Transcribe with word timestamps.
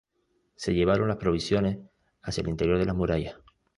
Se 0.55 0.73
llevaron 0.73 1.07
las 1.09 1.17
provisiones 1.17 1.77
hacia 2.23 2.41
el 2.41 2.49
interior 2.49 2.79
de 2.79 2.85
las 2.85 2.95
murallas. 2.95 3.35